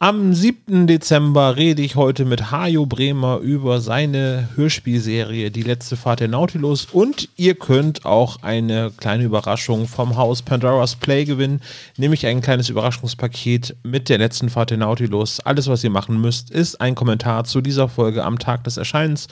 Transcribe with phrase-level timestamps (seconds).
[0.00, 0.86] Am 7.
[0.86, 6.84] Dezember rede ich heute mit Hajo Bremer über seine Hörspielserie Die letzte Fahrt der Nautilus
[6.84, 11.62] und ihr könnt auch eine kleine Überraschung vom Haus Pandora's Play gewinnen,
[11.96, 15.40] nämlich ein kleines Überraschungspaket mit der letzten Fahrt der Nautilus.
[15.40, 19.26] Alles, was ihr machen müsst, ist ein Kommentar zu dieser Folge am Tag des Erscheinens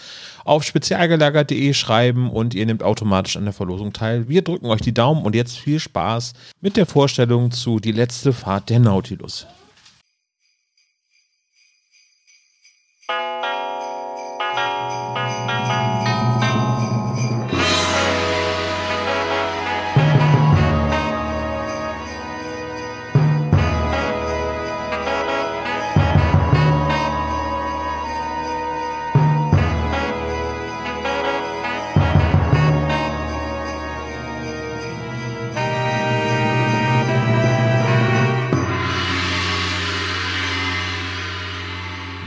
[0.44, 4.28] auf spezialgelagert.de schreiben und ihr nehmt automatisch an der Verlosung teil.
[4.28, 8.32] Wir drücken euch die Daumen und jetzt viel Spaß mit der Vorstellung zu Die letzte
[8.32, 9.46] Fahrt der Nautilus.
[13.08, 13.35] Bye.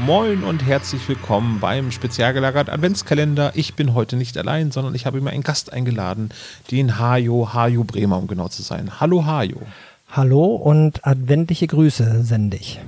[0.10, 3.52] Moin und herzlich willkommen beim spezialgelagert Adventskalender.
[3.54, 6.32] Ich bin heute nicht allein, sondern ich habe mir einen Gast eingeladen,
[6.72, 9.00] den Hajo, Hajo Bremer, um genau zu sein.
[9.00, 9.62] Hallo Hajo.
[10.10, 12.80] Hallo und adventliche Grüße sende ich.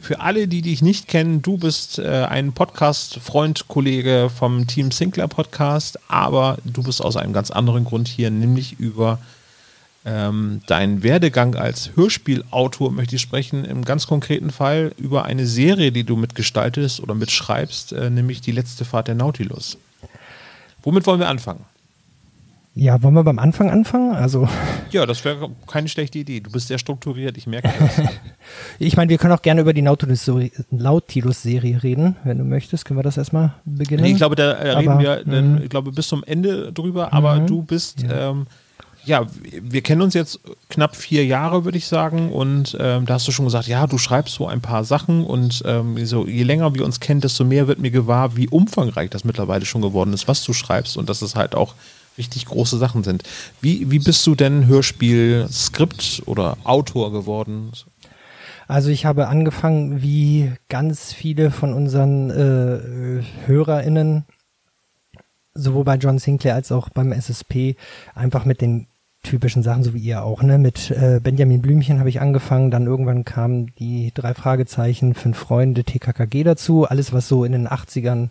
[0.00, 5.26] Für alle, die dich nicht kennen, du bist äh, ein Podcast-Freund, Kollege vom Team Sinclair
[5.26, 9.18] Podcast, aber du bist aus einem ganz anderen Grund hier, nämlich über
[10.04, 15.92] ähm, deinen Werdegang als Hörspielautor möchte ich sprechen, im ganz konkreten Fall über eine Serie,
[15.92, 19.76] die du mitgestaltest oder mitschreibst, äh, nämlich Die letzte Fahrt der Nautilus.
[20.82, 21.66] Womit wollen wir anfangen?
[22.74, 24.14] Ja, wollen wir beim Anfang anfangen?
[24.14, 24.48] Also
[24.90, 26.40] ja, das wäre keine schlechte Idee.
[26.40, 28.00] Du bist sehr strukturiert, ich merke das.
[28.78, 32.86] ich meine, wir können auch gerne über die Nautilus-Serie reden, wenn du möchtest.
[32.86, 34.02] Können wir das erstmal beginnen?
[34.02, 35.60] Nee, ich glaube, da reden wir, mhm.
[35.62, 37.46] ich glaube, bis zum Ende drüber, aber mhm.
[37.48, 38.30] du bist ja.
[38.30, 38.46] ähm,
[39.04, 39.26] ja,
[39.62, 42.32] wir kennen uns jetzt knapp vier Jahre, würde ich sagen.
[42.32, 45.24] Und ähm, da hast du schon gesagt, ja, du schreibst so ein paar Sachen.
[45.24, 49.10] Und ähm, so, je länger wir uns kennen, desto mehr wird mir gewahr, wie umfangreich
[49.10, 50.96] das mittlerweile schon geworden ist, was du schreibst.
[50.96, 51.74] Und dass es halt auch
[52.18, 53.22] richtig große Sachen sind.
[53.60, 57.72] Wie, wie bist du denn Hörspiel, Skript oder Autor geworden?
[58.68, 64.24] Also ich habe angefangen, wie ganz viele von unseren äh, HörerInnen
[65.54, 67.76] sowohl bei John Sinclair als auch beim SSP
[68.14, 68.86] einfach mit den
[69.22, 70.58] typischen Sachen, so wie ihr auch, ne?
[70.58, 75.84] Mit äh, Benjamin Blümchen habe ich angefangen, dann irgendwann kamen die drei Fragezeichen, fünf Freunde,
[75.84, 78.30] TKKG dazu, alles was so in den 80ern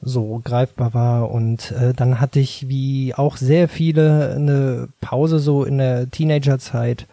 [0.00, 5.64] so greifbar war und äh, dann hatte ich wie auch sehr viele eine Pause so
[5.64, 7.06] in der Teenagerzeit.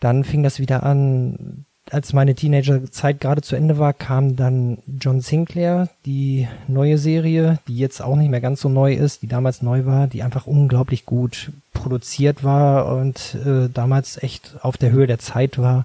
[0.00, 5.20] Dann fing das wieder an, als meine Teenagerzeit gerade zu Ende war, kam dann John
[5.20, 9.60] Sinclair, die neue Serie, die jetzt auch nicht mehr ganz so neu ist, die damals
[9.60, 15.06] neu war, die einfach unglaublich gut produziert war und äh, damals echt auf der Höhe
[15.06, 15.84] der Zeit war.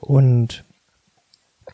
[0.00, 0.64] Und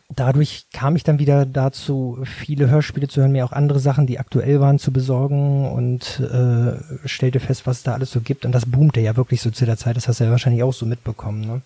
[0.09, 4.19] dadurch kam ich dann wieder dazu, viele Hörspiele zu hören, mir auch andere Sachen, die
[4.19, 8.45] aktuell waren, zu besorgen und äh, stellte fest, was da alles so gibt.
[8.45, 10.73] Und das boomte ja wirklich so zu der Zeit, das hast du ja wahrscheinlich auch
[10.73, 11.41] so mitbekommen.
[11.41, 11.61] Ne?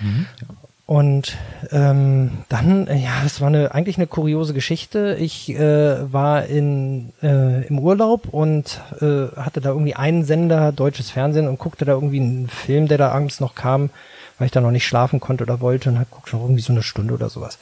[0.00, 0.26] Mhm.
[0.84, 1.36] Und
[1.70, 5.16] ähm, dann, ja, das war eine, eigentlich eine kuriose Geschichte.
[5.18, 11.10] Ich äh, war in, äh, im Urlaub und äh, hatte da irgendwie einen Sender, deutsches
[11.10, 13.90] Fernsehen, und guckte da irgendwie einen Film, der da abends noch kam,
[14.38, 16.72] weil ich da noch nicht schlafen konnte oder wollte und hat guckt schon irgendwie so
[16.72, 17.58] eine Stunde oder sowas.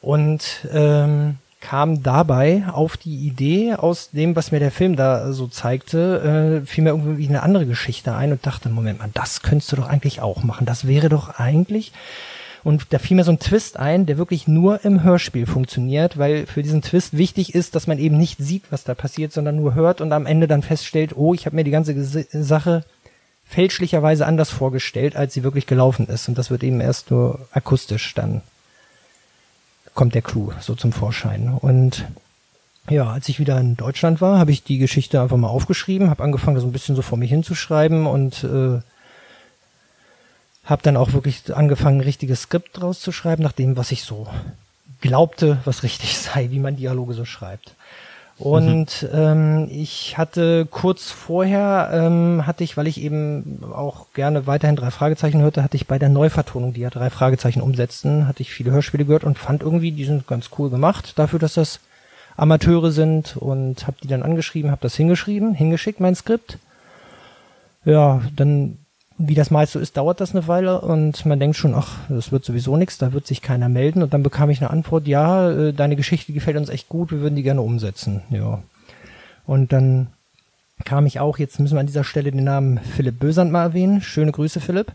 [0.00, 5.46] Und ähm, kam dabei auf die Idee, aus dem, was mir der Film da so
[5.46, 9.72] zeigte, äh, fiel mir irgendwie eine andere Geschichte ein und dachte, Moment mal, das könntest
[9.72, 10.66] du doch eigentlich auch machen.
[10.66, 11.92] Das wäre doch eigentlich
[12.64, 16.46] und da fiel mir so ein Twist ein, der wirklich nur im Hörspiel funktioniert, weil
[16.46, 19.74] für diesen Twist wichtig ist, dass man eben nicht sieht, was da passiert, sondern nur
[19.74, 21.94] hört und am Ende dann feststellt, oh, ich habe mir die ganze
[22.30, 22.84] Sache
[23.44, 26.28] fälschlicherweise anders vorgestellt, als sie wirklich gelaufen ist.
[26.28, 28.42] Und das wird eben erst nur akustisch dann
[29.94, 31.52] kommt der Clou so zum Vorschein.
[31.60, 32.06] Und
[32.88, 36.22] ja, als ich wieder in Deutschland war, habe ich die Geschichte einfach mal aufgeschrieben, habe
[36.22, 38.80] angefangen, so ein bisschen so vor mich hinzuschreiben und äh,
[40.64, 44.04] habe dann auch wirklich angefangen, ein richtiges Skript draus zu schreiben, nach dem, was ich
[44.04, 44.26] so
[45.00, 47.74] glaubte, was richtig sei, wie man Dialoge so schreibt.
[48.38, 49.08] Und mhm.
[49.12, 54.90] ähm, ich hatte kurz vorher, ähm, hatte ich, weil ich eben auch gerne weiterhin drei
[54.90, 58.72] Fragezeichen hörte, hatte ich bei der Neuvertonung, die ja drei Fragezeichen umsetzten, hatte ich viele
[58.72, 61.78] Hörspiele gehört und fand irgendwie, die sind ganz cool gemacht, dafür, dass das
[62.36, 66.58] Amateure sind und habe die dann angeschrieben, habe das hingeschrieben, hingeschickt, mein Skript.
[67.84, 68.78] Ja, dann
[69.18, 72.32] wie das meist so ist, dauert das eine Weile und man denkt schon, ach, das
[72.32, 74.02] wird sowieso nichts, da wird sich keiner melden.
[74.02, 77.20] Und dann bekam ich eine Antwort, ja, äh, deine Geschichte gefällt uns echt gut, wir
[77.20, 78.22] würden die gerne umsetzen.
[78.30, 78.62] Ja.
[79.46, 80.08] Und dann
[80.84, 84.00] kam ich auch, jetzt müssen wir an dieser Stelle den Namen Philipp Bösand mal erwähnen.
[84.00, 84.92] Schöne Grüße, Philipp.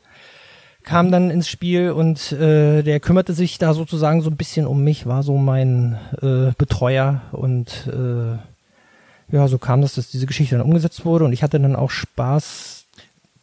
[0.84, 4.84] kam dann ins Spiel und äh, der kümmerte sich da sozusagen so ein bisschen um
[4.84, 8.38] mich, war so mein äh, Betreuer und äh,
[9.30, 11.92] ja, so kam das, dass diese Geschichte dann umgesetzt wurde und ich hatte dann auch
[11.92, 12.76] Spaß.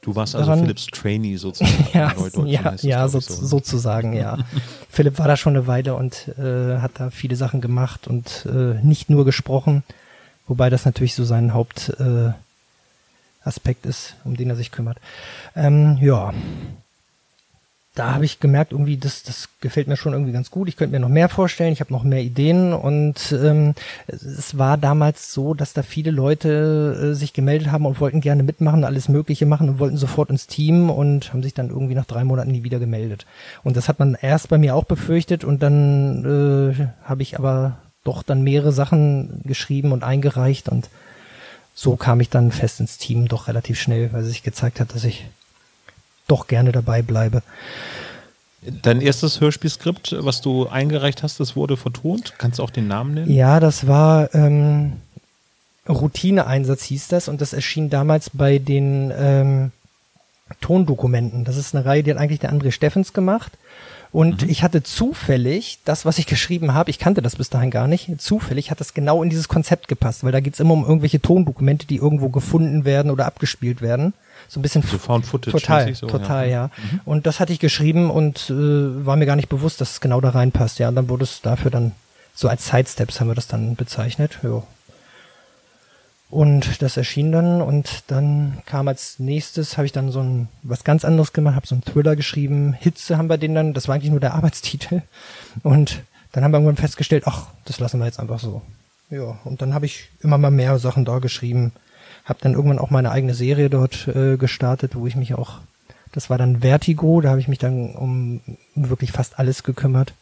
[0.05, 1.89] Du warst also Philips Trainee sozusagen.
[1.95, 2.12] ja,
[2.45, 4.37] ja, ja so, so, sozusagen, ja.
[4.91, 8.85] Philipp war da schon eine Weile und äh, hat da viele Sachen gemacht und äh,
[8.85, 9.83] nicht nur gesprochen,
[10.47, 12.37] wobei das natürlich so sein Hauptaspekt
[13.87, 14.99] äh, ist, um den er sich kümmert.
[15.56, 16.35] Ähm, ja,
[17.94, 20.69] da habe ich gemerkt, irgendwie, das, das gefällt mir schon irgendwie ganz gut.
[20.69, 23.75] Ich könnte mir noch mehr vorstellen, ich habe noch mehr Ideen und ähm,
[24.08, 28.43] es war damals so, dass da viele Leute äh, sich gemeldet haben und wollten gerne
[28.43, 32.05] mitmachen, alles Mögliche machen und wollten sofort ins Team und haben sich dann irgendwie nach
[32.05, 33.26] drei Monaten nie wieder gemeldet.
[33.62, 36.25] Und das hat man erst bei mir auch befürchtet und dann
[36.75, 40.91] äh, habe ich aber doch dann mehrere Sachen geschrieben und eingereicht und
[41.75, 45.05] so kam ich dann fest ins Team doch relativ schnell, weil sich gezeigt hat, dass
[45.05, 45.26] ich
[46.26, 47.43] doch gerne dabei bleibe.
[48.82, 52.35] Dein erstes Hörspielskript, was du eingereicht hast, das wurde vertont.
[52.38, 53.31] Kannst du auch den Namen nennen?
[53.31, 54.94] Ja, das war ähm,
[55.88, 59.73] Routineeinsatz hieß das und das erschien damals bei den ähm,
[60.61, 61.44] Tondokumenten.
[61.44, 63.53] Das ist eine Reihe, die hat eigentlich der André Steffens gemacht.
[64.14, 64.49] Und mhm.
[64.49, 68.20] ich hatte zufällig, das, was ich geschrieben habe, ich kannte das bis dahin gar nicht,
[68.22, 71.84] zufällig hat das genau in dieses Konzept gepasst, weil da geht's immer um irgendwelche Tondokumente,
[71.84, 74.14] die irgendwo gefunden werden oder abgespielt werden
[74.46, 76.52] so ein bisschen so Found Footage total, so, total, ja.
[76.52, 76.70] ja.
[76.76, 77.00] Mhm.
[77.05, 80.20] Und das hatte ich geschrieben und äh, war mir gar nicht bewusst, dass es genau
[80.20, 80.78] da reinpasst.
[80.78, 81.93] Ja, und dann wurde es dafür dann
[82.34, 84.38] so als Sidesteps haben wir das dann bezeichnet.
[84.43, 84.62] Ja.
[86.34, 90.82] Und das erschien dann und dann kam als nächstes, habe ich dann so ein was
[90.82, 92.72] ganz anderes gemacht, habe so einen Thriller geschrieben.
[92.72, 95.02] Hitze haben wir den dann, das war eigentlich nur der Arbeitstitel.
[95.62, 96.02] Und
[96.32, 98.62] dann haben wir irgendwann festgestellt, ach, das lassen wir jetzt einfach so.
[99.10, 101.70] Ja, und dann habe ich immer mal mehr Sachen da geschrieben.
[102.25, 105.60] Habe dann irgendwann auch meine eigene Serie dort äh, gestartet, wo ich mich auch,
[106.10, 108.40] das war dann Vertigo, da habe ich mich dann um
[108.75, 110.14] wirklich fast alles gekümmert.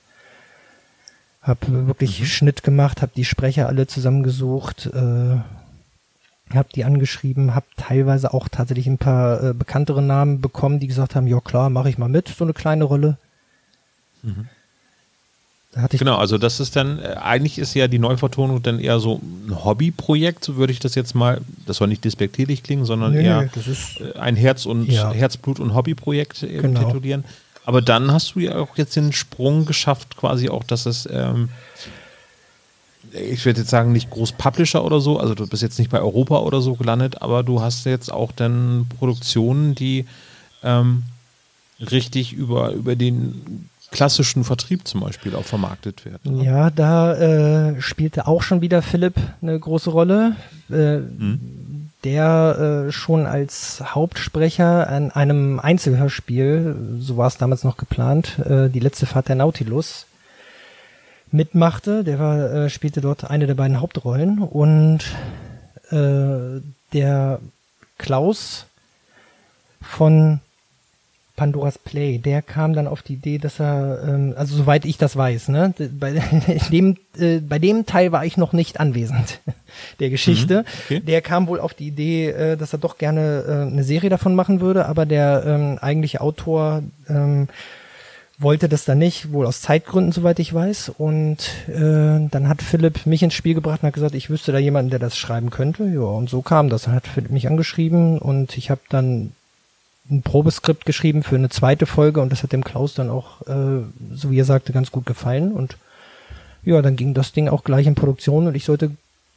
[1.41, 2.27] Hab wirklich mhm.
[2.27, 5.39] Schnitt gemacht, habe die Sprecher alle zusammengesucht, äh,
[6.57, 11.15] habe die angeschrieben, habe teilweise auch tatsächlich ein paar äh, bekanntere Namen bekommen, die gesagt
[11.15, 13.17] haben, ja klar, mache ich mal mit, so eine kleine Rolle.
[14.23, 14.49] Mhm
[15.91, 19.65] genau, also das ist dann, äh, eigentlich ist ja die Neuvertonung dann eher so ein
[19.65, 23.43] Hobbyprojekt, so würde ich das jetzt mal, das soll nicht despektierlich klingen, sondern nee, eher
[23.43, 25.11] äh, ein Herz und ja.
[25.13, 26.85] Herzblut und Hobbyprojekt eben genau.
[26.85, 27.25] titulieren.
[27.65, 31.49] Aber dann hast du ja auch jetzt den Sprung geschafft, quasi auch, dass es, ähm,
[33.13, 36.01] ich würde jetzt sagen, nicht groß Publisher oder so, also du bist jetzt nicht bei
[36.01, 40.07] Europa oder so gelandet, aber du hast jetzt auch dann Produktionen, die
[40.63, 41.03] ähm,
[41.79, 46.39] richtig über, über den klassischen Vertrieb zum Beispiel auch vermarktet werden.
[46.39, 46.45] Ne?
[46.45, 50.37] Ja, da äh, spielte auch schon wieder Philipp eine große Rolle.
[50.71, 51.89] Äh, mhm.
[52.05, 58.69] Der äh, schon als Hauptsprecher an einem Einzelhörspiel, so war es damals noch geplant, äh,
[58.69, 60.07] die letzte Fahrt der Nautilus
[61.33, 62.05] mitmachte.
[62.05, 65.01] Der war, äh, spielte dort eine der beiden Hauptrollen und
[65.91, 66.61] äh,
[66.93, 67.41] der
[67.99, 68.67] Klaus
[69.81, 70.41] von
[71.35, 75.17] Pandoras Play, der kam dann auf die Idee, dass er, ähm, also soweit ich das
[75.17, 76.13] weiß, ne, bei
[76.71, 79.41] dem, äh, bei dem Teil war ich noch nicht anwesend
[80.01, 80.59] der Geschichte.
[80.59, 81.01] Mhm, okay.
[81.01, 84.35] Der kam wohl auf die Idee, äh, dass er doch gerne äh, eine Serie davon
[84.35, 87.49] machen würde, aber der ähm, eigentliche Autor ähm,
[88.43, 90.93] wollte das dann nicht, wohl aus Zeitgründen, soweit ich weiß.
[90.99, 91.39] Und
[91.69, 94.91] äh, dann hat Philipp mich ins Spiel gebracht und hat gesagt, ich wüsste da jemanden,
[94.91, 95.85] der das schreiben könnte.
[95.85, 96.83] Ja, und so kam das.
[96.83, 99.33] Dann hat Philipp mich angeschrieben und ich habe dann
[100.11, 103.83] ein Probeskript geschrieben für eine zweite Folge und das hat dem Klaus dann auch, äh,
[104.15, 105.53] so wie er sagte, ganz gut gefallen.
[105.53, 105.77] Und
[106.65, 108.91] ja, dann ging das Ding auch gleich in Produktion und ich sollte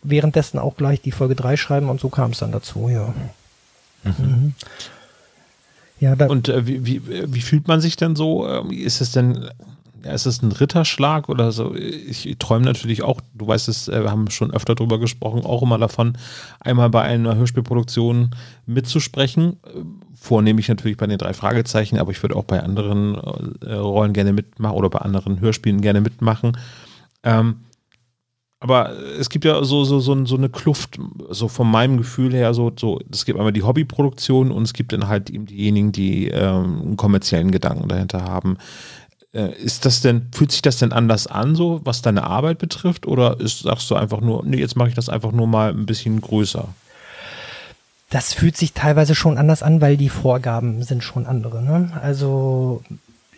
[0.03, 3.13] währenddessen auch gleich die Folge 3 schreiben und so kam es dann dazu, ja.
[4.03, 4.13] Mhm.
[4.25, 4.53] Mhm.
[5.99, 7.01] Ja, und äh, wie, wie,
[7.33, 8.47] wie fühlt man sich denn so?
[8.47, 9.49] Ähm, ist es denn
[10.03, 11.73] ist es ein Ritterschlag oder so?
[11.73, 15.63] Ich träume natürlich auch, du weißt es, äh, wir haben schon öfter darüber gesprochen, auch
[15.63, 16.15] immer davon,
[16.59, 18.29] einmal bei einer Hörspielproduktion
[18.67, 19.57] mitzusprechen
[20.25, 23.15] vornehmlich natürlich bei den drei Fragezeichen, aber ich würde auch bei anderen
[23.61, 26.57] äh, Rollen gerne mitmachen oder bei anderen Hörspielen gerne mitmachen.
[27.23, 27.57] Ähm,
[28.65, 30.97] aber es gibt ja so, so, so, so eine Kluft,
[31.29, 34.91] so von meinem Gefühl her, so, so, es gibt einmal die Hobbyproduktion und es gibt
[34.91, 38.57] dann halt eben diejenigen, die ähm, einen kommerziellen Gedanken dahinter haben.
[39.33, 43.05] Äh, ist das denn, fühlt sich das denn anders an, so was deine Arbeit betrifft?
[43.05, 45.85] Oder ist, sagst du einfach nur, nee, jetzt mache ich das einfach nur mal ein
[45.85, 46.67] bisschen größer?
[48.11, 51.61] das fühlt sich teilweise schon anders an, weil die Vorgaben sind schon andere.
[51.61, 51.91] Ne?
[52.01, 52.81] Also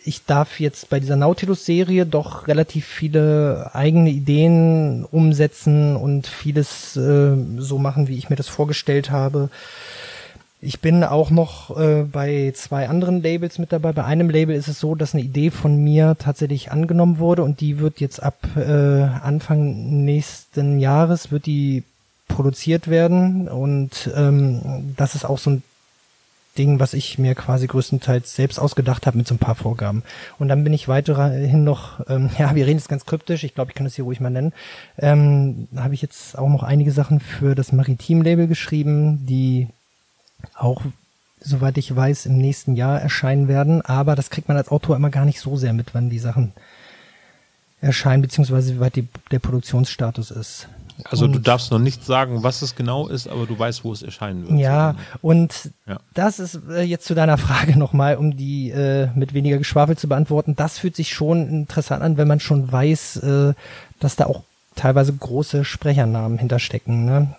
[0.08, 7.36] ich darf jetzt bei dieser Nautilus-Serie doch relativ viele eigene Ideen umsetzen und vieles äh,
[7.58, 9.50] so machen, wie ich mir das vorgestellt habe.
[10.62, 13.92] Ich bin auch noch äh, bei zwei anderen Labels mit dabei.
[13.92, 17.60] Bei einem Label ist es so, dass eine Idee von mir tatsächlich angenommen wurde und
[17.60, 21.84] die wird jetzt ab äh, Anfang nächsten Jahres wird die
[22.28, 25.62] produziert werden und ähm, das ist auch so ein
[26.56, 30.02] Ding, was ich mir quasi größtenteils selbst ausgedacht habe mit so ein paar Vorgaben.
[30.38, 33.70] Und dann bin ich weiterhin noch, ähm, ja, wir reden jetzt ganz kryptisch, ich glaube,
[33.70, 34.52] ich kann das hier ruhig mal nennen,
[34.98, 39.68] ähm, habe ich jetzt auch noch einige Sachen für das Maritim-Label geschrieben, die
[40.54, 40.82] auch
[41.40, 43.82] soweit ich weiß, im nächsten Jahr erscheinen werden.
[43.82, 46.52] Aber das kriegt man als Autor immer gar nicht so sehr mit, wann die Sachen
[47.80, 50.68] erscheinen, beziehungsweise wie weit die, der Produktionsstatus ist.
[51.04, 53.92] Also und, du darfst noch nicht sagen, was es genau ist, aber du weißt, wo
[53.92, 54.58] es erscheinen wird.
[54.58, 55.98] Ja, und ja.
[56.14, 60.08] das ist äh, jetzt zu deiner Frage nochmal, um die äh, mit weniger Geschwafel zu
[60.08, 60.56] beantworten.
[60.56, 63.54] Das fühlt sich schon interessant an, wenn man schon weiß, äh,
[64.00, 64.42] dass da auch
[64.74, 67.04] teilweise große Sprechernamen hinterstecken.
[67.04, 67.34] Ne?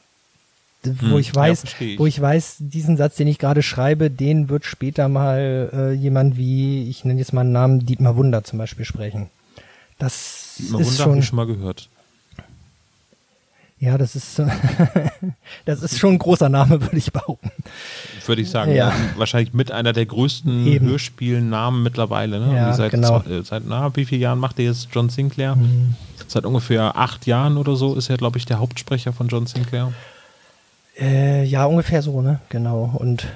[0.84, 2.00] wo hm, ich weiß, ja, ich.
[2.00, 6.38] wo ich weiß, diesen Satz, den ich gerade schreibe, den wird später mal äh, jemand
[6.38, 9.30] wie, ich nenne jetzt mal einen Namen, Dietmar Wunder zum Beispiel sprechen.
[9.98, 11.89] Das Dietmar ist Wunder schon, ich schon mal gehört.
[13.80, 14.42] Ja, das ist
[15.66, 17.52] das ist schon ein großer Name, würde ich behaupten.
[18.26, 18.74] Würde ich sagen.
[18.74, 18.94] Ja.
[19.16, 20.88] Wahrscheinlich mit einer der größten Eben.
[20.88, 22.40] Hörspielnamen mittlerweile.
[22.40, 22.56] Ne?
[22.56, 23.24] Ja, seit, genau.
[23.44, 25.56] seit na, wie vielen Jahren macht er jetzt John Sinclair?
[25.56, 25.96] Mhm.
[26.28, 29.94] Seit ungefähr acht Jahren oder so ist er, glaube ich, der Hauptsprecher von John Sinclair.
[31.00, 32.40] Äh, ja, ungefähr so, ne?
[32.50, 32.96] Genau.
[32.98, 33.28] Und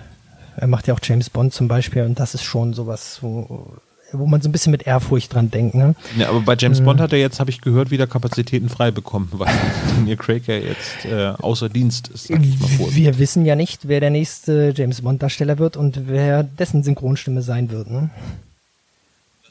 [0.58, 3.74] er macht ja auch James Bond zum Beispiel und das ist schon sowas, wo,
[4.14, 5.76] wo man so ein bisschen mit Ehrfurcht dran denkt.
[5.76, 5.96] Ne?
[6.18, 6.86] Ja, aber bei James hm.
[6.86, 9.54] Bond hat er jetzt, habe ich gehört, wieder Kapazitäten frei bekommen, weil
[9.96, 12.30] Daniel Craig ja jetzt äh, außer Dienst ist.
[12.30, 17.70] Wir wissen ja nicht, wer der nächste James Bond-Darsteller wird und wer dessen Synchronstimme sein
[17.72, 17.90] wird.
[17.90, 18.10] Ne?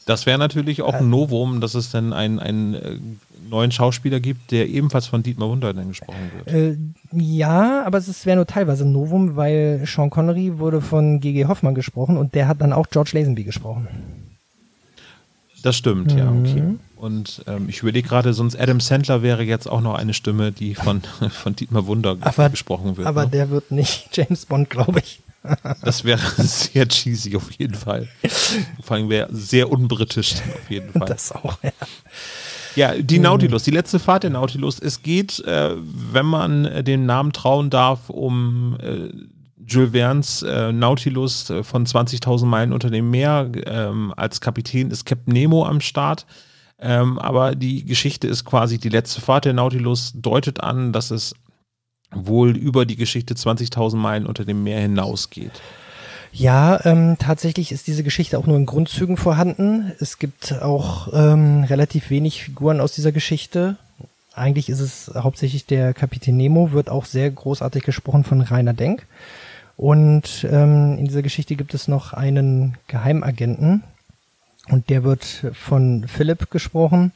[0.06, 2.98] Das wäre natürlich auch ein Novum, dass es dann einen, einen äh,
[3.48, 6.54] neuen Schauspieler gibt, der ebenfalls von Dietmar Wunder dann gesprochen wird.
[6.54, 6.76] Äh,
[7.12, 11.46] ja, aber es wäre nur teilweise ein Novum, weil Sean Connery wurde von G.G.
[11.46, 13.86] Hoffmann gesprochen und der hat dann auch George Lazenby gesprochen.
[15.62, 16.18] Das stimmt, mhm.
[16.18, 16.62] ja, okay.
[16.96, 20.74] Und ähm, ich überlege gerade, sonst Adam Sandler wäre jetzt auch noch eine Stimme, die
[20.74, 23.06] von, von Dietmar Wunder aber, gesprochen wird.
[23.06, 23.30] Aber ne?
[23.30, 25.20] der wird nicht James Bond, glaube ich.
[25.82, 28.08] Das wäre sehr cheesy auf jeden Fall.
[28.80, 31.08] Vor allem wäre sehr unbritisch auf jeden Fall.
[31.08, 31.72] Das auch, ja.
[32.74, 33.24] Ja, die mhm.
[33.24, 34.78] Nautilus, die letzte Fahrt der Nautilus.
[34.78, 39.08] Es geht, äh, wenn man äh, dem Namen trauen darf, um äh,
[39.72, 43.50] Jules Verne's äh, Nautilus äh, von 20.000 Meilen unter dem Meer.
[43.66, 46.26] Ähm, als Kapitän ist Captain Nemo am Start.
[46.78, 51.34] Ähm, aber die Geschichte ist quasi die letzte Fahrt der Nautilus, deutet an, dass es
[52.10, 55.62] wohl über die Geschichte 20.000 Meilen unter dem Meer hinausgeht.
[56.32, 59.92] Ja, ähm, tatsächlich ist diese Geschichte auch nur in Grundzügen vorhanden.
[60.00, 63.76] Es gibt auch ähm, relativ wenig Figuren aus dieser Geschichte.
[64.34, 69.06] Eigentlich ist es hauptsächlich der Kapitän Nemo, wird auch sehr großartig gesprochen von Rainer Denk.
[69.76, 73.82] Und ähm, in dieser Geschichte gibt es noch einen Geheimagenten
[74.68, 75.24] und der wird
[75.54, 77.12] von Philipp gesprochen.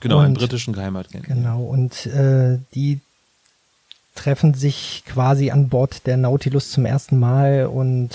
[0.00, 1.34] Genau, und, einen britischen Geheimagenten.
[1.34, 3.00] Genau, und äh, die
[4.14, 8.10] treffen sich quasi an Bord der Nautilus zum ersten Mal und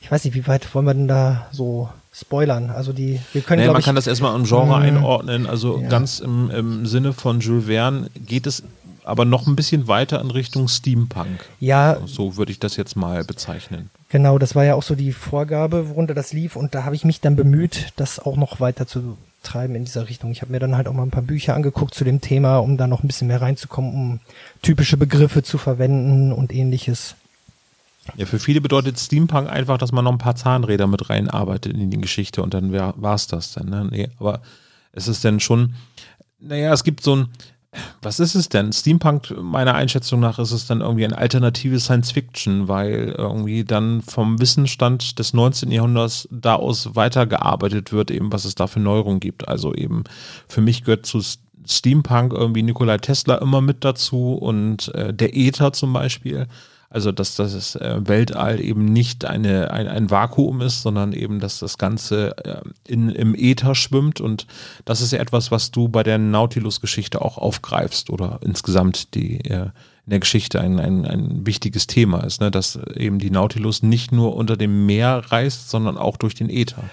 [0.00, 2.70] ich weiß nicht, wie weit wollen wir denn da so spoilern?
[2.70, 5.46] Also die, wir können nee, man ich, kann das erstmal im Genre mh, einordnen.
[5.46, 5.88] Also ja.
[5.88, 8.62] ganz im, im Sinne von Jules Verne geht es
[9.04, 11.46] aber noch ein bisschen weiter in Richtung Steampunk.
[11.60, 11.98] Ja.
[12.06, 13.90] So würde ich das jetzt mal bezeichnen.
[14.08, 17.04] Genau, das war ja auch so die Vorgabe, worunter das lief und da habe ich
[17.04, 20.30] mich dann bemüht, das auch noch weiter zu treiben in dieser Richtung.
[20.30, 22.76] Ich habe mir dann halt auch mal ein paar Bücher angeguckt zu dem Thema, um
[22.76, 24.20] da noch ein bisschen mehr reinzukommen, um
[24.62, 27.14] typische Begriffe zu verwenden und ähnliches.
[28.16, 31.90] Ja, für viele bedeutet Steampunk einfach, dass man noch ein paar Zahnräder mit reinarbeitet in
[31.90, 33.68] die Geschichte und dann war es das dann.
[33.68, 33.88] Ne?
[33.90, 34.40] Nee, aber
[34.92, 35.74] es ist dann schon,
[36.38, 37.28] naja, es gibt so ein,
[38.02, 38.72] was ist es denn?
[38.72, 44.02] Steampunk, meiner Einschätzung nach, ist es dann irgendwie ein alternatives Science Fiction, weil irgendwie dann
[44.02, 45.70] vom Wissensstand des 19.
[45.70, 49.48] Jahrhunderts da aus weitergearbeitet wird, eben was es da für Neuerungen gibt.
[49.48, 50.04] Also eben
[50.48, 51.20] für mich gehört zu
[51.66, 56.46] Steampunk irgendwie Nikolai Tesla immer mit dazu und äh, der Ether zum Beispiel.
[56.94, 61.58] Also, dass das äh, Weltall eben nicht eine, ein, ein Vakuum ist, sondern eben, dass
[61.58, 64.20] das Ganze äh, in, im Äther schwimmt.
[64.20, 64.46] Und
[64.84, 69.70] das ist ja etwas, was du bei der Nautilus-Geschichte auch aufgreifst oder insgesamt die äh,
[70.06, 72.52] in der Geschichte ein, ein, ein wichtiges Thema ist, ne?
[72.52, 76.84] dass eben die Nautilus nicht nur unter dem Meer reist, sondern auch durch den Äther.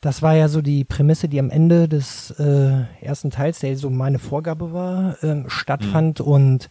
[0.00, 3.90] Das war ja so die Prämisse, die am Ende des äh, ersten Teils, der so
[3.90, 6.20] meine Vorgabe war, ähm, stattfand.
[6.20, 6.26] Mhm.
[6.26, 6.70] Und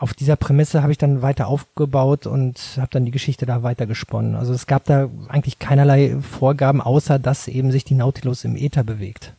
[0.00, 3.86] auf dieser Prämisse habe ich dann weiter aufgebaut und habe dann die Geschichte da weiter
[3.86, 4.34] gesponnen.
[4.34, 8.82] Also es gab da eigentlich keinerlei Vorgaben, außer dass eben sich die Nautilus im Äther
[8.82, 9.34] bewegt.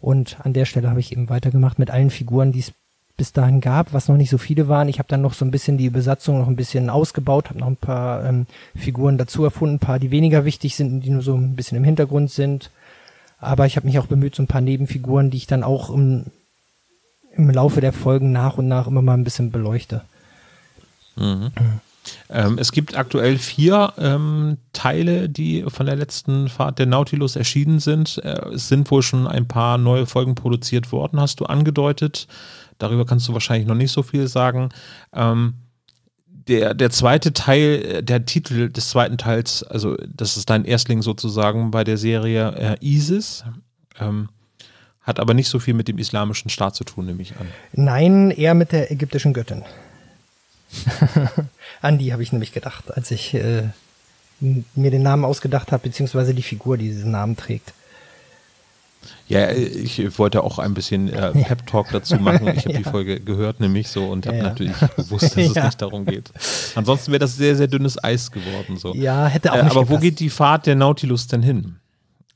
[0.00, 2.72] Und an der Stelle habe ich eben weitergemacht mit allen Figuren, die es
[3.16, 4.88] bis dahin gab, was noch nicht so viele waren.
[4.88, 7.66] Ich habe dann noch so ein bisschen die Besatzung noch ein bisschen ausgebaut, habe noch
[7.66, 11.34] ein paar ähm, Figuren dazu erfunden, ein paar, die weniger wichtig sind, die nur so
[11.34, 12.70] ein bisschen im Hintergrund sind.
[13.40, 16.26] Aber ich habe mich auch bemüht, so ein paar Nebenfiguren, die ich dann auch im,
[17.36, 20.02] im Laufe der Folgen nach und nach immer mal ein bisschen beleuchte.
[21.16, 21.50] Mhm.
[22.28, 27.78] Ähm, es gibt aktuell vier ähm, Teile, die von der letzten Fahrt der Nautilus erschienen
[27.78, 28.18] sind.
[28.24, 32.26] Äh, es sind wohl schon ein paar neue Folgen produziert worden, hast du angedeutet.
[32.78, 34.70] Darüber kannst du wahrscheinlich noch nicht so viel sagen.
[35.14, 35.54] Ähm,
[36.26, 41.02] der, der zweite Teil, äh, der Titel des zweiten Teils, also das ist dein Erstling
[41.02, 43.44] sozusagen bei der Serie äh, ISIS,
[43.98, 44.28] ähm,
[45.04, 47.46] hat aber nicht so viel mit dem islamischen Staat zu tun, nehme ich an.
[47.72, 49.62] Nein, eher mit der ägyptischen Göttin.
[51.82, 53.64] An die habe ich nämlich gedacht, als ich äh,
[54.40, 57.72] mir den Namen ausgedacht habe, beziehungsweise die Figur, die diesen Namen trägt.
[59.28, 62.48] Ja, ich wollte auch ein bisschen äh, Pep-Talk dazu machen.
[62.48, 62.78] Ich habe ja.
[62.78, 64.42] die Folge gehört, nämlich so, und habe ja.
[64.42, 66.30] natürlich gewusst, dass es nicht darum geht.
[66.74, 68.76] Ansonsten wäre das sehr, sehr dünnes Eis geworden.
[68.76, 68.94] So.
[68.94, 69.56] Ja, hätte auch.
[69.56, 69.90] Äh, aber gepasst.
[69.90, 71.76] wo geht die Fahrt der Nautilus denn hin?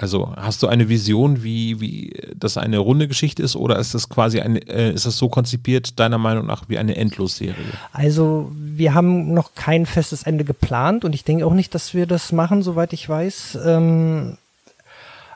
[0.00, 4.09] Also hast du eine Vision, wie, wie das eine runde Geschichte ist, oder ist das
[4.09, 7.57] quasi eine, äh, ist das so konzipiert, deiner Meinung nach, wie eine Endlosserie?
[7.93, 12.07] Also, wir haben noch kein festes Ende geplant und ich denke auch nicht, dass wir
[12.07, 13.59] das machen, soweit ich weiß.
[13.67, 14.38] Ähm,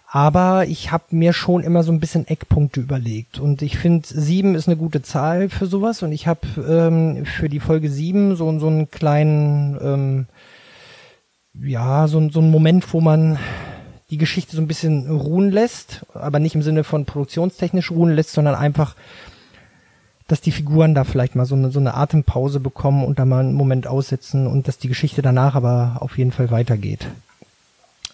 [0.06, 3.40] aber ich habe mir schon immer so ein bisschen Eckpunkte überlegt.
[3.40, 6.02] Und ich finde, sieben ist eine gute Zahl für sowas.
[6.02, 10.26] Und ich habe ähm, für die Folge sieben so, so einen kleinen, ähm,
[11.54, 13.38] ja, so, so einen Moment, wo man
[14.12, 18.32] die Geschichte so ein bisschen ruhen lässt, aber nicht im Sinne von produktionstechnisch ruhen lässt,
[18.34, 18.94] sondern einfach,
[20.28, 23.40] dass die Figuren da vielleicht mal so eine, so eine Atempause bekommen und da mal
[23.40, 27.06] einen Moment aussetzen und dass die Geschichte danach aber auf jeden Fall weitergeht.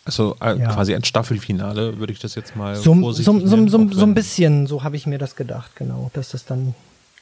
[0.04, 0.72] Also äh, ja.
[0.72, 4.06] quasi ein Staffelfinale, würde ich das jetzt mal so, vorsichtig so, so, nennen, so, so
[4.06, 6.76] ein bisschen, so habe ich mir das gedacht, genau, dass das dann,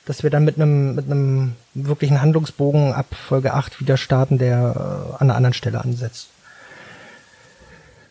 [0.04, 4.59] dass wir dann mit einem mit einem wirklichen Handlungsbogen ab Folge 8 wieder starten, der
[4.76, 6.28] äh, an einer anderen Stelle ansetzt.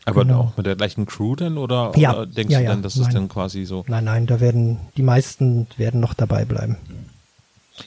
[0.06, 0.40] Aber genau.
[0.40, 2.14] auch mit der gleichen Crew denn oder, ja.
[2.14, 2.72] oder denkst ja, du ja.
[2.72, 3.08] dann, dass nein.
[3.08, 3.84] es dann quasi so.
[3.88, 6.78] Nein, nein, da werden die meisten werden noch dabei bleiben.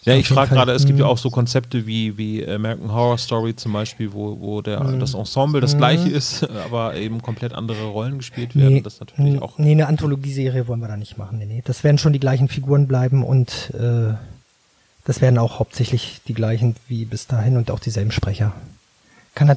[0.03, 1.11] Ja, ich frage gerade, es gibt ja mhm.
[1.13, 5.01] auch so Konzepte wie, wie American Horror Story zum Beispiel, wo, wo der, mhm.
[5.01, 6.15] das Ensemble das gleiche mhm.
[6.15, 8.75] ist, aber eben komplett andere Rollen gespielt werden.
[8.75, 9.57] Nee, das natürlich auch.
[9.59, 11.39] Nee, eine Anthologieserie wollen wir da nicht machen.
[11.39, 11.63] Nee, nee.
[11.65, 14.15] Das werden schon die gleichen Figuren bleiben und äh,
[15.05, 18.53] das werden auch hauptsächlich die gleichen wie bis dahin und auch dieselben Sprecher.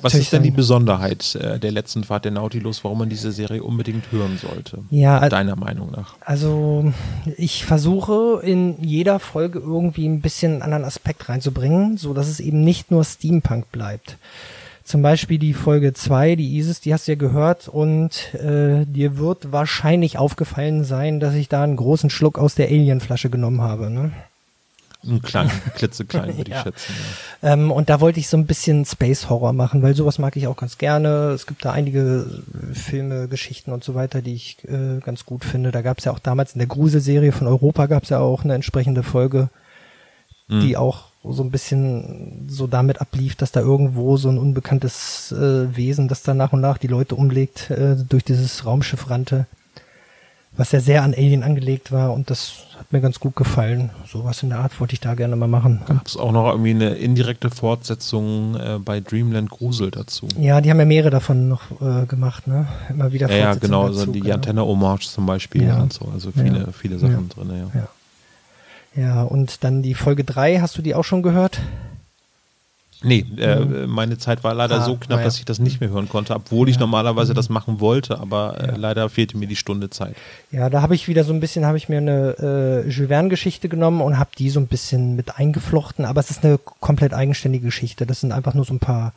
[0.01, 3.63] Was ist denn die Besonderheit äh, der letzten Fahrt der Nautilus, warum man diese Serie
[3.63, 4.79] unbedingt hören sollte?
[4.89, 6.15] Ja, deiner Meinung nach.
[6.21, 6.93] Also
[7.37, 12.39] ich versuche in jeder Folge irgendwie ein bisschen einen anderen Aspekt reinzubringen, so dass es
[12.39, 14.17] eben nicht nur Steampunk bleibt.
[14.83, 19.17] Zum Beispiel die Folge 2, die Isis, die hast du ja gehört und äh, dir
[19.17, 23.89] wird wahrscheinlich aufgefallen sein, dass ich da einen großen Schluck aus der Alienflasche genommen habe.
[23.89, 24.11] Ne?
[25.03, 26.63] Ein klein, klitzeklein würde ich ja.
[26.63, 26.93] schätzen.
[27.41, 27.53] Ja.
[27.53, 30.47] Ähm, und da wollte ich so ein bisschen Space Horror machen, weil sowas mag ich
[30.47, 31.31] auch ganz gerne.
[31.31, 35.71] Es gibt da einige Filme, Geschichten und so weiter, die ich äh, ganz gut finde.
[35.71, 38.43] Da gab es ja auch damals in der Gruselserie von Europa gab es ja auch
[38.43, 39.49] eine entsprechende Folge,
[40.47, 40.61] mhm.
[40.61, 45.75] die auch so ein bisschen so damit ablief, dass da irgendwo so ein unbekanntes äh,
[45.75, 49.45] Wesen, das dann nach und nach die Leute umlegt, äh, durch dieses Raumschiff rannte
[50.55, 53.89] was ja sehr an Alien angelegt war und das hat mir ganz gut gefallen.
[54.05, 55.81] Sowas in der Art wollte ich da gerne mal machen.
[55.87, 60.27] Gab es auch noch irgendwie eine indirekte Fortsetzung äh, bei Dreamland Grusel dazu?
[60.37, 62.67] Ja, die haben ja mehrere davon noch äh, gemacht, ne?
[62.89, 64.35] Immer wieder Ja, ja genau, dazu, also die genau.
[64.35, 65.81] Antenne Hommage zum Beispiel ja.
[65.81, 66.71] und so, also viele, ja.
[66.73, 67.43] viele Sachen ja.
[67.43, 67.79] drin, ja.
[67.79, 67.87] ja.
[68.93, 71.61] Ja, und dann die Folge 3, hast du die auch schon gehört?
[73.03, 73.89] Nee, äh, mhm.
[73.89, 75.25] meine Zeit war leider ah, so knapp, ja.
[75.25, 76.73] dass ich das nicht mehr hören konnte, obwohl ja.
[76.73, 77.35] ich normalerweise mhm.
[77.35, 80.15] das machen wollte, aber äh, leider fehlte mir die Stunde Zeit.
[80.51, 82.35] Ja, da habe ich wieder so ein bisschen, habe ich mir eine
[82.85, 86.45] äh, Jules Verne-Geschichte genommen und habe die so ein bisschen mit eingeflochten, aber es ist
[86.45, 88.05] eine komplett eigenständige Geschichte.
[88.05, 89.13] Das sind einfach nur so ein paar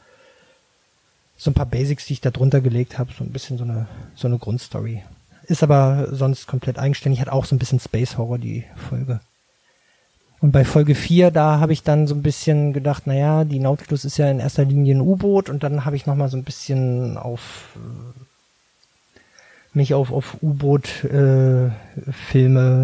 [1.37, 3.87] so ein paar Basics, die ich da drunter gelegt habe, so ein bisschen so eine
[4.15, 5.03] so eine Grundstory.
[5.47, 9.21] Ist aber sonst komplett eigenständig, hat auch so ein bisschen Space Horror die Folge.
[10.45, 14.05] Und bei Folge 4, da habe ich dann so ein bisschen gedacht, naja, die Nautilus
[14.05, 17.17] ist ja in erster Linie ein U-Boot und dann habe ich nochmal so ein bisschen
[17.17, 19.19] auf äh,
[19.73, 21.73] mich auf, auf U-Boot-Filme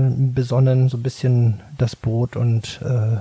[0.09, 3.18] äh, besonnen, so ein bisschen das Boot und äh,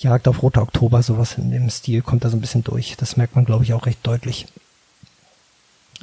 [0.00, 2.96] Jagd auf Roter Oktober, sowas in dem Stil kommt da so ein bisschen durch.
[2.96, 4.48] Das merkt man, glaube ich, auch recht deutlich.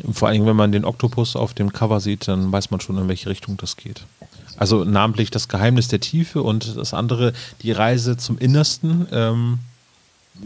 [0.10, 3.10] Vor allem, wenn man den Oktopus auf dem Cover sieht, dann weiß man schon, in
[3.10, 4.06] welche Richtung das geht.
[4.60, 9.60] Also namentlich das Geheimnis der Tiefe und das andere, die Reise zum Innersten, ähm,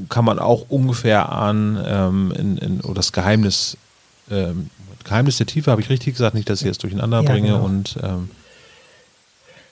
[0.09, 3.77] kann man auch ungefähr an ähm, in, in, oder das Geheimnis,
[4.31, 4.69] ähm,
[5.03, 7.65] Geheimnis der Tiefe habe ich richtig gesagt, nicht, dass ich es durcheinander ja, bringe genau.
[7.65, 8.29] und ähm,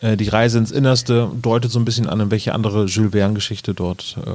[0.02, 3.74] Äh, die Reise ins Innerste deutet so ein bisschen an, in welche andere Jules Verne-Geschichte
[3.74, 4.32] dort äh,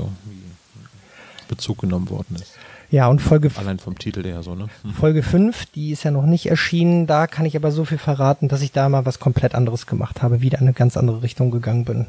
[1.49, 2.53] Bezug genommen worden ist.
[2.91, 4.69] Ja, und Folge Allein vom Titel her so, ne?
[4.85, 4.93] Mhm.
[4.93, 7.07] Folge 5, die ist ja noch nicht erschienen.
[7.07, 10.23] Da kann ich aber so viel verraten, dass ich da mal was komplett anderes gemacht
[10.23, 12.07] habe, wieder in eine ganz andere Richtung gegangen bin.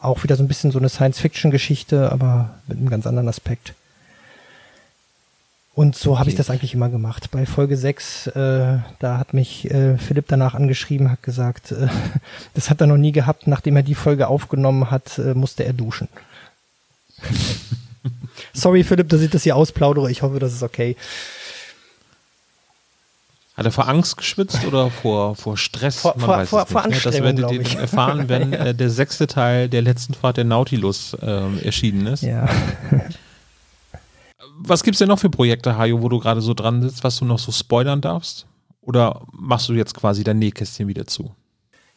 [0.00, 3.74] Auch wieder so ein bisschen so eine Science-Fiction-Geschichte, aber mit einem ganz anderen Aspekt.
[5.74, 6.20] Und so okay.
[6.20, 7.30] habe ich das eigentlich immer gemacht.
[7.30, 11.88] Bei Folge 6, äh, da hat mich äh, Philipp danach angeschrieben, hat gesagt, äh,
[12.54, 13.46] das hat er noch nie gehabt.
[13.46, 16.08] Nachdem er die Folge aufgenommen hat, äh, musste er duschen.
[18.52, 20.10] Sorry, Philipp, dass ich das hier ausplaudere.
[20.10, 20.96] Ich hoffe, das ist okay.
[23.56, 26.00] Hat er vor Angst geschwitzt oder vor, vor Stress?
[26.00, 27.04] Vor, Man vor, weiß vor, es vor nicht.
[27.04, 28.66] Das werdet ihr erfahren, wenn ja.
[28.66, 32.22] äh, der sechste Teil der letzten Fahrt der Nautilus äh, erschienen ist.
[32.22, 32.48] Ja.
[34.58, 37.18] was gibt es denn noch für Projekte, Hajo, wo du gerade so dran sitzt, was
[37.18, 38.46] du noch so spoilern darfst?
[38.80, 41.34] Oder machst du jetzt quasi dein Nähkästchen wieder zu?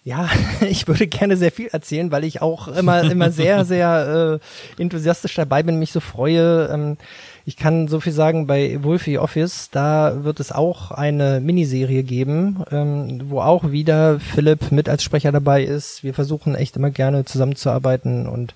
[0.05, 0.29] Ja,
[0.61, 4.39] ich würde gerne sehr viel erzählen, weil ich auch immer, immer sehr, sehr
[4.77, 6.69] äh, enthusiastisch dabei bin, mich so freue.
[6.71, 6.97] Ähm,
[7.43, 12.63] ich kann so viel sagen, bei Wolfie Office, da wird es auch eine Miniserie geben,
[12.71, 16.03] ähm, wo auch wieder Philipp mit als Sprecher dabei ist.
[16.03, 18.53] Wir versuchen echt immer gerne zusammenzuarbeiten und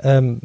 [0.00, 0.40] ähm,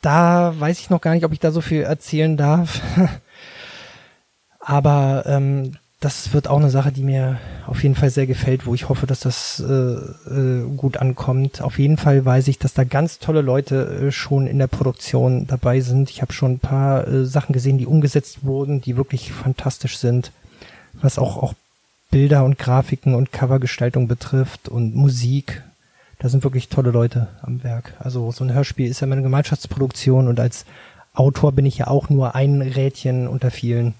[0.00, 2.80] da weiß ich noch gar nicht, ob ich da so viel erzählen darf.
[4.60, 8.74] Aber ähm, das wird auch eine Sache, die mir auf jeden Fall sehr gefällt, wo
[8.74, 11.62] ich hoffe, dass das äh, äh, gut ankommt.
[11.62, 15.46] Auf jeden Fall weiß ich, dass da ganz tolle Leute äh, schon in der Produktion
[15.46, 16.10] dabei sind.
[16.10, 20.30] Ich habe schon ein paar äh, Sachen gesehen, die umgesetzt wurden, die wirklich fantastisch sind,
[20.92, 21.54] was auch, auch
[22.10, 25.62] Bilder und Grafiken und Covergestaltung betrifft und Musik.
[26.18, 27.94] Da sind wirklich tolle Leute am Werk.
[27.98, 30.66] Also so ein Hörspiel ist ja immer eine Gemeinschaftsproduktion und als
[31.14, 33.94] Autor bin ich ja auch nur ein Rädchen unter vielen.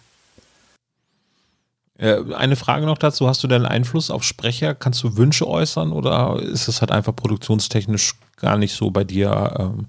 [1.99, 4.75] Äh, eine Frage noch dazu, hast du denn Einfluss auf Sprecher?
[4.75, 9.55] Kannst du Wünsche äußern oder ist es halt einfach produktionstechnisch gar nicht so bei dir
[9.59, 9.87] ähm,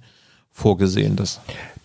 [0.52, 1.16] vorgesehen?
[1.16, 1.40] Das?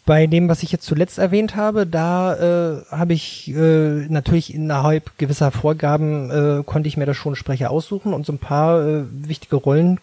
[0.04, 5.16] Bei dem, was ich jetzt zuletzt erwähnt habe, da äh, habe ich äh, natürlich innerhalb
[5.18, 9.04] gewisser Vorgaben äh, konnte ich mir da schon Sprecher aussuchen und so ein paar äh,
[9.10, 10.00] wichtige Rollen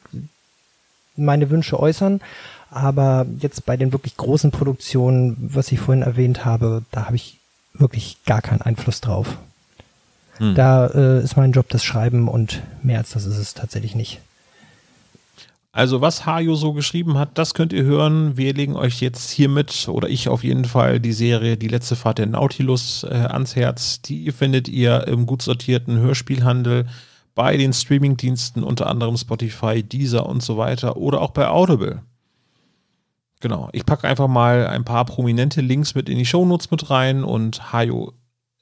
[1.16, 2.22] meine Wünsche äußern.
[2.70, 7.38] Aber jetzt bei den wirklich großen Produktionen, was ich vorhin erwähnt habe, da habe ich
[7.74, 9.38] wirklich gar keinen Einfluss drauf.
[10.38, 10.56] Hm.
[10.56, 14.20] Da äh, ist mein Job das Schreiben und mehr als das ist es tatsächlich nicht.
[15.72, 18.36] Also was Hajo so geschrieben hat, das könnt ihr hören.
[18.36, 22.18] Wir legen euch jetzt hiermit oder ich auf jeden Fall die Serie Die letzte Fahrt
[22.18, 24.02] der Nautilus äh, ans Herz.
[24.02, 26.88] Die findet ihr im gut sortierten Hörspielhandel
[27.36, 32.02] bei den Streamingdiensten, unter anderem Spotify, Deezer und so weiter oder auch bei Audible.
[33.40, 37.24] Genau, ich packe einfach mal ein paar prominente Links mit in die Shownotes mit rein
[37.24, 38.14] und Hajo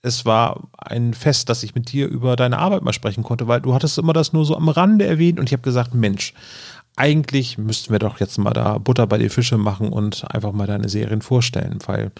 [0.05, 3.61] es war ein Fest, dass ich mit dir über deine Arbeit mal sprechen konnte, weil
[3.61, 6.33] du hattest immer das nur so am Rande erwähnt und ich habe gesagt, Mensch,
[6.95, 10.67] eigentlich müssten wir doch jetzt mal da Butter bei die Fische machen und einfach mal
[10.67, 12.11] deine Serien vorstellen, weil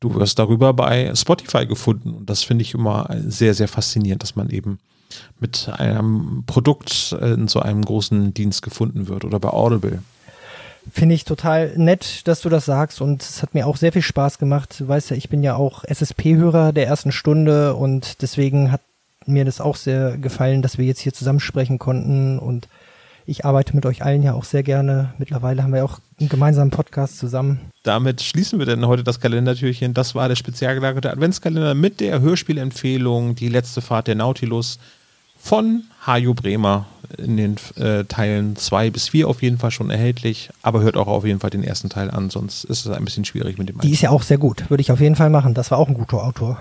[0.00, 4.34] du wirst darüber bei Spotify gefunden und das finde ich immer sehr, sehr faszinierend, dass
[4.34, 4.80] man eben
[5.38, 10.02] mit einem Produkt in so einem großen Dienst gefunden wird oder bei Audible.
[10.90, 14.02] Finde ich total nett, dass du das sagst und es hat mir auch sehr viel
[14.02, 14.76] Spaß gemacht.
[14.78, 18.80] Du weißt ja, ich bin ja auch SSP-Hörer der ersten Stunde und deswegen hat
[19.26, 22.68] mir das auch sehr gefallen, dass wir jetzt hier zusammen sprechen konnten und
[23.26, 25.14] ich arbeite mit euch allen ja auch sehr gerne.
[25.18, 27.60] Mittlerweile haben wir auch einen gemeinsamen Podcast zusammen.
[27.84, 29.94] Damit schließen wir denn heute das Kalendertürchen.
[29.94, 34.78] Das war der spezial gelagerte Adventskalender mit der Hörspielempfehlung Die letzte Fahrt der Nautilus
[35.38, 36.86] von Hajo Bremer
[37.18, 41.06] in den äh, Teilen 2 bis 4 auf jeden Fall schon erhältlich, aber hört auch
[41.06, 43.78] auf jeden Fall den ersten Teil an, sonst ist es ein bisschen schwierig mit dem
[43.80, 45.54] Die ist ja auch sehr gut, würde ich auf jeden Fall machen.
[45.54, 46.58] Das war auch ein guter Autor.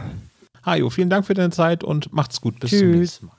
[0.65, 2.59] Hajo, vielen Dank für deine Zeit und macht's gut.
[2.59, 2.79] Bis Tschüss.
[2.79, 3.38] zum nächsten Mal.